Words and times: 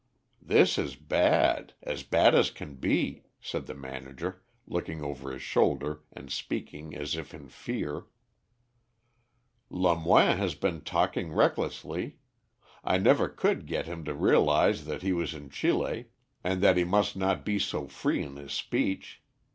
"This 0.41 0.79
is 0.79 0.95
bad; 0.95 1.75
as 1.83 2.01
bad 2.01 2.33
as 2.33 2.49
can 2.49 2.73
be," 2.73 3.21
said 3.39 3.67
the 3.67 3.75
manager, 3.75 4.41
looking 4.65 5.03
over 5.03 5.31
his 5.31 5.43
shoulder, 5.43 6.01
and 6.11 6.31
speaking 6.31 6.95
as 6.95 7.15
if 7.15 7.35
in 7.35 7.49
fear. 7.49 8.07
"Lemoine 9.69 10.37
has 10.39 10.55
been 10.55 10.81
talking 10.81 11.31
recklessly. 11.31 12.17
I 12.83 12.97
never 12.97 13.29
could 13.29 13.67
get 13.67 13.85
him 13.85 14.03
to 14.05 14.15
realise 14.15 14.85
that 14.85 15.03
he 15.03 15.13
was 15.13 15.35
in 15.35 15.51
Chili, 15.51 16.05
and 16.43 16.63
that 16.63 16.77
he 16.77 16.83
must 16.83 17.15
not 17.15 17.45
be 17.45 17.59
so 17.59 17.87
free 17.87 18.23
in 18.23 18.37
his 18.37 18.53
speech. 18.53 19.21